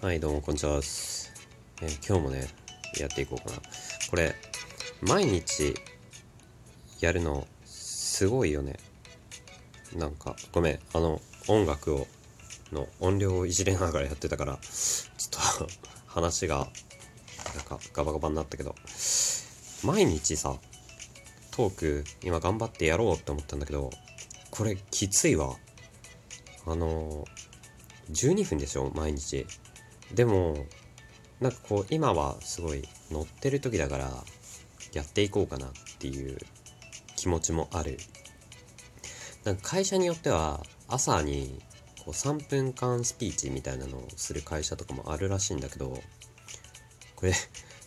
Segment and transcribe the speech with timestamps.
[0.00, 0.74] はい、どうも、こんにちは。
[0.76, 0.80] えー
[2.06, 2.46] 今日もね、
[3.00, 3.60] やっていこうかな。
[4.08, 4.32] これ、
[5.02, 5.74] 毎日
[7.00, 8.76] やるの、すごいよね。
[9.96, 12.06] なんか、ごめん、あの、音楽を、
[12.70, 15.68] の音量をいじれながらやってたから、ちょっと
[16.06, 16.70] 話が、
[17.56, 18.76] なんか、ガバガバになったけど、
[19.82, 20.60] 毎日さ、
[21.50, 23.90] トーク、今頑張ってやろうって思ったんだけど、
[24.52, 25.56] これ、きついわ。
[26.66, 27.24] あの
[28.10, 29.46] 12分でしょ毎日
[30.14, 30.66] でも
[31.40, 34.10] なんかこう今はすごい乗ってる時だから
[34.92, 36.38] やっていこうかなっていう
[37.16, 37.98] 気持ちもある。
[39.44, 41.60] なんか会社によっては朝に
[42.04, 46.02] こう3分間スピーチみたいなのをする会社とかもあるらしいんだけど
[47.16, 47.32] これ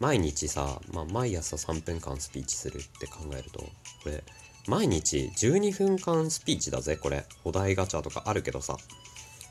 [0.00, 3.70] 毎日さ、まあ、毎朝3分間スピーチするって考えるとこ
[4.06, 4.24] れ
[4.66, 7.26] 毎日12分間スピーチだぜこれ。
[7.44, 8.76] お題ガチャとかあるけどさ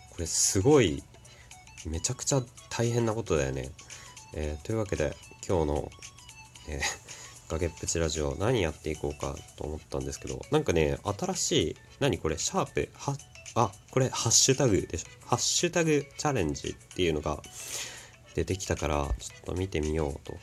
[0.10, 1.04] これすごい
[1.86, 3.70] めちゃくちゃ大変なことだよね。
[4.36, 5.16] えーというわけで
[5.48, 5.92] 今日の、
[6.70, 6.82] えー、
[7.52, 13.18] 崖っぷちラジオ何やっていこうかと思ったんですけどなんかね新しい何これシャープは
[13.56, 15.28] あこれハッシュタグでしょ？
[15.28, 17.42] ハッシュタグチャレンジっていうのが
[18.34, 20.38] 出てきたからちょっと見てみようと、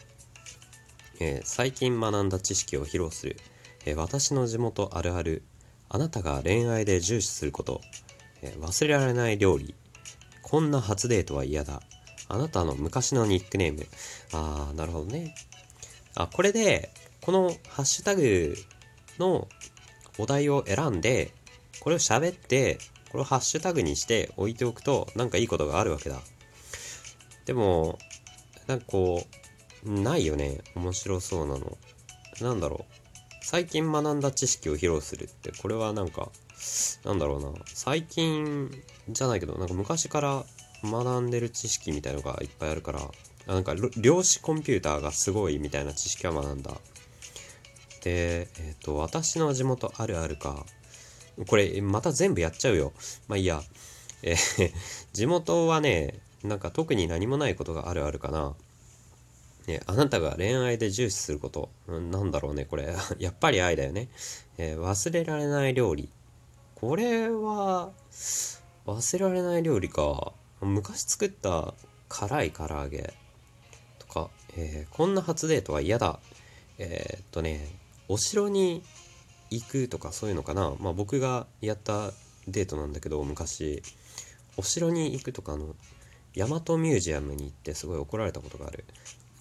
[1.19, 3.37] えー最近学んだ知識を披露する、
[3.85, 5.43] え私の地元あるある。
[5.89, 7.81] あなたが恋愛で重視すること、
[8.43, 9.75] え忘れられない料理。
[10.51, 11.81] こんな初デートは嫌だ。
[12.29, 13.87] あなたの昔のニックネーム。
[14.33, 15.37] あー、なるほどね。
[16.17, 18.57] あ、これで、このハッシュタグ
[19.21, 19.47] の
[20.19, 21.33] お題を選んで、
[21.79, 22.79] これを喋って、
[23.13, 26.21] これをハッシュタグにして置いておくと、なんかいいことがあるわけだ。
[27.45, 28.01] でも、
[28.67, 29.25] なんかこ
[29.85, 30.63] う、ないよね。
[30.75, 31.79] 面白そうなの。
[32.41, 32.95] なんだろう。
[33.45, 36.33] 最近学んだ知識を披露するって、これはなんか、
[37.05, 37.53] なんだろうな。
[37.67, 38.71] 最近
[39.09, 40.45] じゃないけど、なんか昔から
[40.83, 43.01] 学んでる知識みたいのがいっぱいあるから、
[43.47, 46.73] なんか量子コンピューターがすごいみたいな知識は学んだ。
[48.03, 50.65] で、えっ、と、私の地元あるあるか。
[51.47, 52.93] これ、また全部やっちゃうよ。
[53.29, 53.63] まあいいや。
[54.23, 54.73] えー
[55.13, 58.55] 地元はね、なんか特に何もないことがあるあるかな。
[59.67, 61.71] ね、あなたが恋愛で重視すること。
[61.87, 62.95] うんなんだろうね、これ。
[63.19, 64.09] やっぱり愛だよね。
[64.59, 66.09] えー忘れられない料理。
[66.81, 67.91] これは、
[68.87, 70.33] 忘れられない料理か。
[70.63, 71.75] 昔作った
[72.09, 73.13] 辛い唐揚げ
[73.99, 76.21] とか、えーこんな初デートは嫌だ。
[76.79, 77.69] えーっとね、
[78.09, 78.83] お城に
[79.51, 80.73] 行くとかそういうのかな。
[80.81, 82.13] まあ僕がやった
[82.49, 83.83] デートなんだけど、昔、
[84.57, 85.77] お城に行くとかの、
[86.35, 88.87] 大和ミュージアムに行ってすごい怒られたことがある。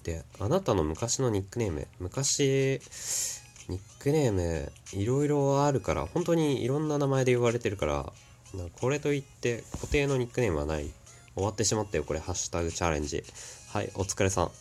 [0.03, 2.81] で、あなたの昔のニックネーム、昔、
[3.69, 8.12] ニックネームいろいろあるから本当にいろんな名前で言われてるから
[8.81, 10.90] これといって固定のニックネームはない。
[11.35, 13.24] 終わってしまったよこれハッシュタグチャレンジ。
[13.69, 14.52] はいお疲れさん。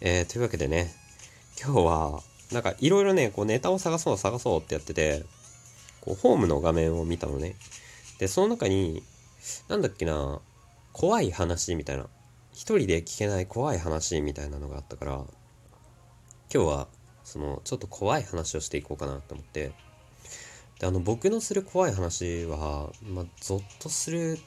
[0.00, 0.94] えー、というわけでね
[1.60, 2.22] 今日は
[2.52, 5.24] なんかいろいろねこうネタを探そう探そうってやってて
[6.02, 7.56] こうホームの画面を見たのね。
[8.18, 9.02] でその中に
[9.68, 10.40] なんだっけな
[10.92, 12.06] 怖い話みたいな。
[12.52, 15.12] 一人で聞けない怖い話みたいなのがあったから
[16.52, 16.88] 今日は
[17.28, 19.70] そのちょっと怖い話をしていこうかなと思って。
[20.80, 24.38] であの僕のする怖い話はまあゾッとする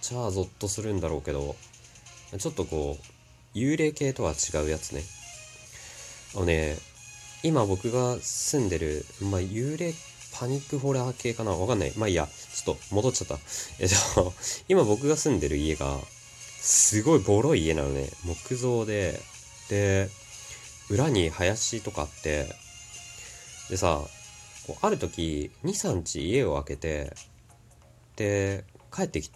[0.00, 1.56] じゃあゾッとするんだろうけど
[2.38, 5.02] ちょっとこう幽霊系とは違うやつね。
[6.36, 6.76] あのね
[7.42, 9.92] 今僕が住んでるまあ幽霊
[10.38, 11.50] パニックホラー系かな？
[11.50, 11.92] わかんない。
[11.96, 12.28] まあいいや。
[12.28, 13.38] ちょっと戻っちゃった。
[13.80, 14.32] えっと
[14.68, 15.98] 今僕が住んでる家が
[16.60, 18.08] すごいボロい家なのね。
[18.24, 19.20] 木造で。
[19.68, 20.10] で
[20.90, 22.46] 裏に林とかあって
[23.70, 24.00] でさ
[24.66, 27.14] こうある時23日家を開けて
[28.16, 29.30] で帰ってき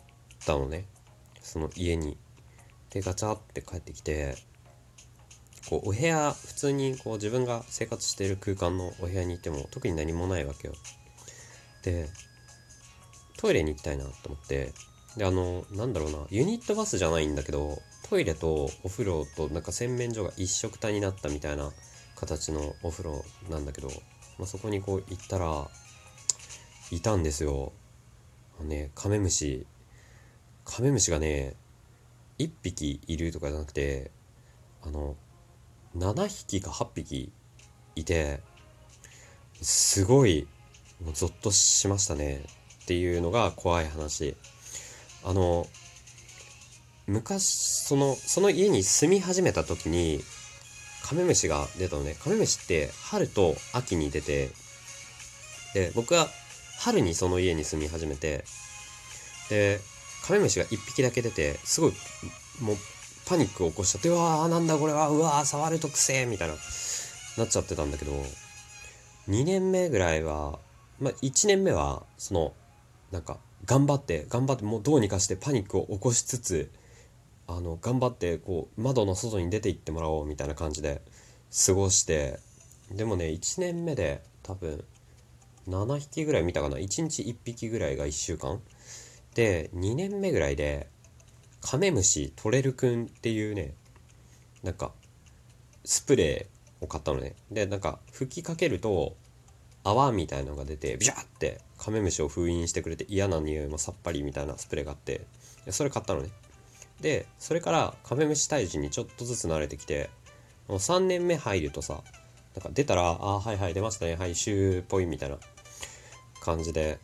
[0.44, 0.86] たのね。
[1.40, 2.16] その家に。
[2.90, 4.36] でガチャって帰ってきて
[5.70, 10.74] こうお部屋普通にこう自分が生活している空間のお部屋にいても特に何もないわけよ。
[11.82, 12.08] で
[13.38, 14.72] トイレに行きたいなと思って。
[15.16, 17.78] であのなんだろうなユニットバスじゃないんだけど
[18.12, 21.72] トイレとお風呂となんか洗面所が一緒くたになったみたいな
[22.14, 23.88] 形のお風呂なんだけど、
[24.38, 25.66] まあ、そこにこう行ったら
[26.90, 27.72] いたんですよ。
[28.60, 29.66] ねカメムシ。
[30.66, 31.54] カメムシがね
[32.38, 34.10] 1匹いるとかじゃなくて
[34.82, 35.16] あの
[35.96, 37.32] 7匹か8匹
[37.96, 38.40] いて
[39.62, 40.46] すごい
[41.02, 42.44] もうゾッとしましたね
[42.82, 44.36] っていうのが怖い話。
[45.24, 45.66] あの
[47.06, 47.44] 昔
[47.86, 50.20] そのその家に住み始めた時に
[51.02, 52.16] カメムシが出たのね。
[52.22, 54.50] カメムシって春と秋に出て
[55.74, 56.28] で僕は
[56.78, 58.44] 春にその家に住み始めて
[59.50, 59.80] で
[60.26, 61.92] カメムシが1匹だけ出てすごい
[62.60, 62.76] もう
[63.26, 66.54] パニックを起こしちゃってうわーなんだこれはうわー触るとくせえみたいな
[67.38, 68.12] なっちゃってたんだけど
[69.28, 70.58] 2年目ぐらいは
[71.00, 72.52] まあ1年目はその
[73.10, 76.70] なんか頑張って頑張ってもうどうにかしてパニックを起こしつつ
[77.46, 81.02] あの頑張ってこう窓の外に出て行ってもらおうみたいな感じで
[81.66, 82.38] 過ごして
[82.90, 84.84] でもね1年目で多分
[85.68, 86.76] 7匹ぐらい見たかな。
[86.76, 88.60] 1日1匹ぐらいが1週間。
[89.34, 90.88] で2年目ぐらいで
[91.62, 93.72] カメムシトレルくんっていうね
[94.62, 94.92] なんか
[95.84, 97.34] スプレーを買ったのね。
[97.50, 99.16] でなんか吹きかけると
[99.84, 105.22] 泡みたいのが出てビシャーってカメムシを封印してくれて嫌な匂いもさっぱりみたいなスプレーがあって
[105.70, 106.28] それ買ったのね。
[107.02, 110.08] でそれからカメムシ退治にちょっとずつ慣れてきて
[110.68, 112.00] もう3年目入るとさ
[112.54, 115.36] なんか出たら「あはいはい出ましたねはい週っぽい」みたいな
[116.40, 116.98] 感じで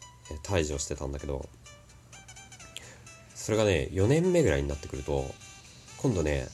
[0.45, 1.49] 退治をしてたんだけど
[3.35, 5.27] それがね4年目ぐらいになってくると
[5.99, 6.47] 今度ね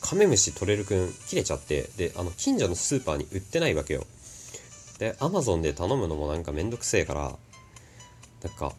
[0.00, 4.06] カメムシ取れるくん切れちゃってであの近所のスーパーに売ってないわけよ。
[4.98, 7.36] でアマゾンで頼むのもなんかめんどくせえから
[8.42, 8.72] なんか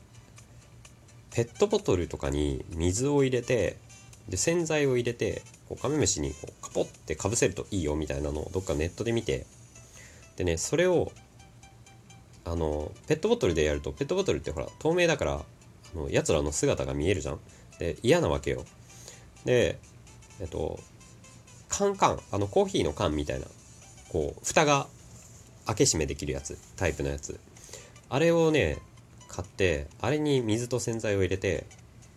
[1.31, 3.77] ペットボトルとかに水を入れて
[4.29, 9.45] で洗剤を入れてこうカメムシにこうカポってかぶせるといいよみたいなのをどっかネットで見て
[10.35, 11.11] でねそれを
[12.45, 17.39] あのペットボトルでやるとペットボトルってほら透明だからあのやつらの姿が見えるじゃん。
[17.79, 18.63] で嫌なわけよ。
[19.45, 19.79] で
[20.39, 20.79] えっと
[21.69, 23.45] カンカンあのコーヒーの缶みたいな
[24.09, 24.87] こう蓋が
[25.65, 27.39] 開け閉めできるやつタイプのやつ。
[28.09, 28.77] あれをね
[29.27, 31.65] 買ってあれに水と洗剤を入れて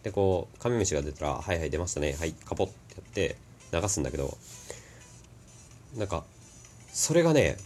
[0.02, 2.16] でこうカメムシが出たら「はいはい出ましたね。
[2.18, 4.36] はいカポッ」ってやって流すんだけど
[5.96, 6.24] なんか
[6.92, 7.56] それがね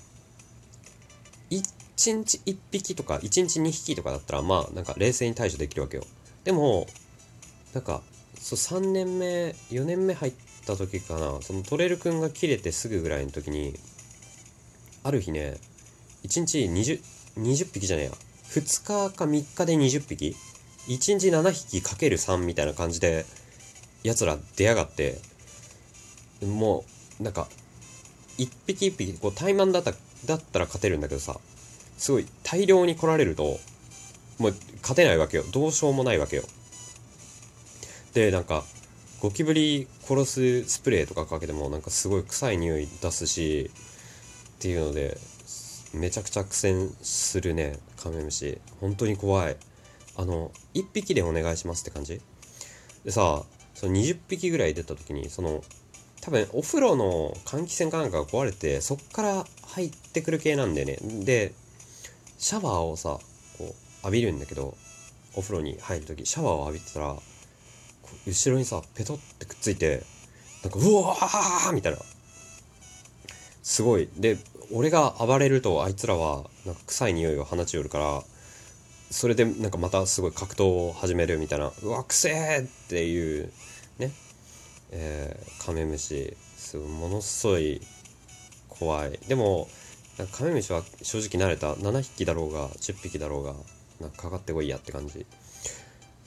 [1.51, 1.63] 1
[2.13, 6.05] 日1匹とか1日2匹とかだったらまあなんか冷静に対処できるわけよ。
[6.43, 6.87] でも
[7.73, 8.03] なんか
[8.41, 10.33] そう3年目4年目入っ
[10.67, 11.41] た時かな。
[11.41, 13.79] そのトレルくんが切れてすぐぐらいの時に
[15.03, 15.59] ある日ね
[16.25, 17.01] 1日 20,
[17.39, 18.13] 20匹じゃねえや。
[18.51, 20.37] 2日か3日で20匹
[20.89, 23.25] 1日7匹かける3みたいな感じで
[24.03, 25.19] やつら出やがって
[26.45, 26.85] も
[27.21, 27.49] うなんか
[28.39, 29.93] 1匹1匹こう怠慢だった
[30.27, 31.39] だったら勝てるんだけどさ
[31.97, 33.59] すごい大量に来られると
[34.39, 35.45] もう勝てないわけよ。
[35.53, 36.43] どうしようもないわけよ。
[38.15, 38.65] でなんか
[39.21, 43.71] ゴキブリ殺すスプレーとかかけてもなんかすごい臭い匂い出すし
[44.57, 45.17] っていうので
[45.93, 47.79] めちゃくちゃ苦戦するね。
[47.97, 48.59] カメムシ。
[48.81, 49.57] 本当に怖い。
[50.17, 52.21] あの1匹でお願いしますって感じ？
[53.05, 53.43] でさ
[53.75, 55.63] その20匹ぐらい出た時にその
[56.21, 60.99] 多分お風呂の換気扇かなんかが壊れてそっから入ってくる系なんだよね。
[61.25, 61.53] で
[62.39, 63.19] シャワーをさ
[63.59, 63.65] こう
[64.05, 64.77] 浴びるんだけど
[65.37, 67.17] お風呂に入る時シャワーを浴びてたら
[68.27, 70.03] 後ろにさペトってくっついて
[70.63, 71.99] なんかうわーみたいな。
[73.63, 74.09] すごい。
[74.17, 74.39] で
[74.73, 78.23] 俺が暴れるとあいつらはなんか臭い匂いを放ちよるから
[79.11, 83.53] それでなんかまたすごい格闘を始めるみたいなうわくせえっていう
[83.99, 84.11] ね
[84.91, 86.37] えー、カメムシ。
[86.57, 87.81] すごいものすごい
[88.69, 89.19] 怖い。
[89.29, 89.69] でも
[90.33, 93.55] カメムシは正直慣れた7匹だろうが10匹だろうが
[94.01, 95.27] なんかかかってこいやって感じ。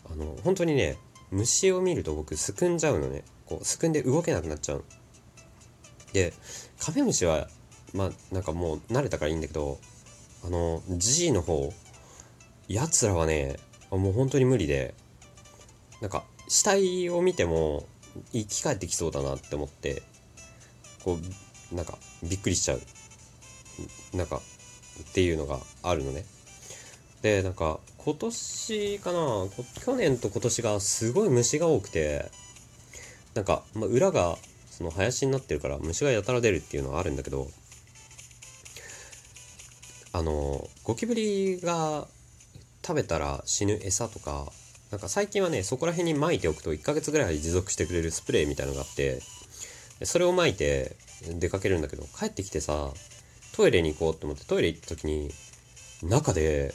[0.09, 0.97] あの本当にね
[1.31, 3.23] 虫を見ると僕すくんじゃうのね。
[3.45, 4.83] こうすくんで動けなくなっちゃう。
[6.13, 6.33] で
[6.79, 7.47] カメムシは
[7.93, 9.79] まあなんかもう慣れたからいいんだけど
[10.45, 11.73] あの G の方
[12.67, 13.57] やつらはね
[13.91, 14.93] もう本当に無理で
[16.01, 17.85] なんか死体を見ても
[18.31, 20.03] 生き返ってきそうだなって思って
[21.03, 21.17] こ
[21.71, 22.81] うなんかびっくりしちゃう。
[24.13, 26.25] なんかっていうのがあるのね。
[27.21, 29.17] でなんか今年かな
[29.83, 32.31] 去年と今年がすごい虫が多くて
[33.33, 34.37] なんか、まあ、裏が
[34.69, 37.47] その林になってるから虫がやたら出るっていうのはあるんだけど
[40.13, 42.07] あのゴキブリが
[42.87, 44.45] 食べたら死ぬ餌とか
[44.91, 49.19] なんか最近はねそこら辺に撒いておくと1ヶ月ぐらい持続してくれるスプレーみたいのがあって
[50.03, 50.95] それを撒いて
[51.37, 52.91] 出かけるんだけど帰ってきてさ
[53.53, 55.31] トイレに行こうって思ってトイレ行った時に
[56.01, 56.73] 中で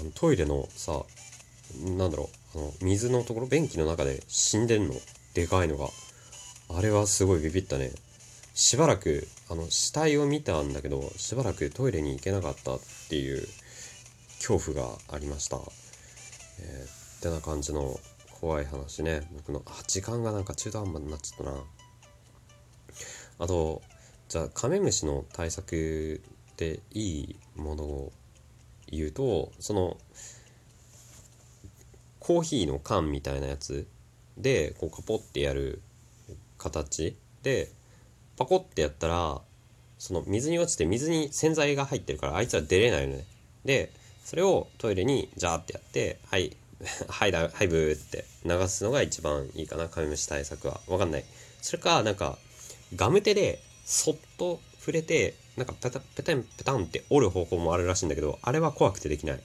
[0.00, 1.04] あのトイレのさ
[1.84, 4.94] なんだろうあの水のところ便器の中で死んでんの。
[5.34, 5.88] でかいのが。
[6.68, 7.90] あれはすごいビビったね。
[8.54, 13.46] しばらくあの死体を見たんだけどしばらくトイレに行けなかったっていう。
[14.46, 15.56] 恐怖がありました。
[16.60, 17.98] えー、ってな感じの
[18.40, 19.26] 怖い話ね。
[19.34, 21.58] 僕のあ時間がなんか中途半端になっちゃったな。
[23.40, 23.82] あと
[24.28, 26.22] じゃあカメムシの対策
[26.56, 28.12] でいいものを
[28.86, 29.96] 言うとその
[32.20, 33.88] コーヒーの缶みたいなやつ
[34.38, 35.82] でこうカポってやる
[36.56, 37.72] 形で
[38.36, 39.40] パコってやったら
[39.98, 43.24] その水に落ちて水に洗剤が入ってるからあいつは出れないのね。
[43.64, 43.90] で
[44.26, 46.56] それをトイレにジャーってやってはい
[47.08, 50.80] はいだはいブーって流すのが一番いいかなカメムシ対策は。
[50.88, 51.24] わかんない。
[51.62, 52.36] それかなんか
[52.96, 59.40] ガム手でそっと触れてなんかペタペタンペタンって折る方法もあるらしいんだけどあれは怖くてできない。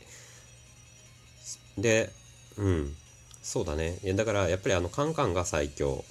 [1.78, 2.10] で
[2.58, 2.98] うん。
[3.44, 4.00] そうだね。
[4.04, 6.04] いやだからやっぱりあのカンカンが最強。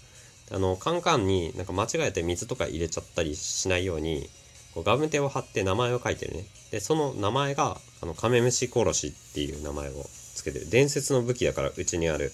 [0.53, 4.31] あのカンカンになんか間違えて水とか入れちゃったりしないように
[4.75, 6.45] こうガムテを貼って名前を書いてるね。
[6.71, 9.93] でその名前があのカメムシ殺しっていう名前を
[10.35, 10.71] つけてる。
[10.71, 12.33] 伝説の武器だからうちにある。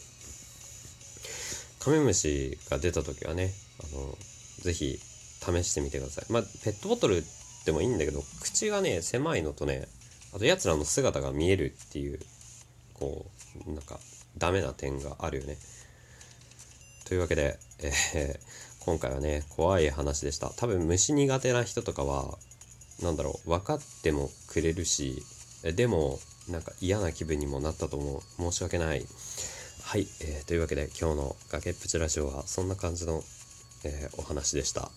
[1.80, 4.18] カメムシが出た時はねあの
[4.60, 6.32] ぜひ試してみてください。
[6.32, 7.22] まあペットボトル
[7.64, 9.88] でもいいんだけど口がね狭いのとね
[10.34, 12.18] あとやつらの姿が見えるっていう
[12.94, 13.26] こ
[13.66, 13.98] うなんか
[14.36, 15.56] ダメな点があるよね。
[17.06, 18.40] というわけで、えー、
[18.86, 20.50] 今回はね怖い話でした。
[20.50, 22.38] 多分虫苦手な人とかは
[23.02, 25.22] 何だろう分かってもくれるし
[25.74, 28.52] でもなんか嫌な気分にもなったと思う。
[28.52, 29.04] 申し訳ない。
[29.82, 33.22] はい、えー、というわけで今日の崖っぷちラジオはそんな感じの、
[33.84, 34.88] えー、お話でした。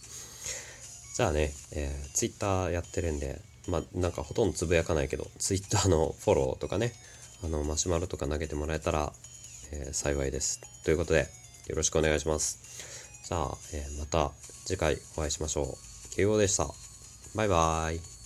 [1.15, 6.93] じゃあね、えー、Twitter やってるんでまあなんかほとんどつぶやかないけど Twitter のフォローとかね
[7.43, 9.11] あのマシュマロとか投げてもらえたら、
[9.71, 10.61] えー、幸いです。
[10.85, 11.27] ということで
[11.67, 12.68] よろしくお願いします。
[13.29, 14.31] じゃあ、えー、また
[14.65, 16.15] 次回お会いしましょう。
[16.15, 16.65] 慶応でした。
[17.35, 18.18] バイバーイ。